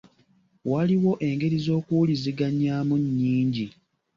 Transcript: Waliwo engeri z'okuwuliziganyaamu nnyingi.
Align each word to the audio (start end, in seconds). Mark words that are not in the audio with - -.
Waliwo 0.71 1.11
engeri 1.29 1.57
z'okuwuliziganyaamu 1.65 2.95
nnyingi. 3.03 3.67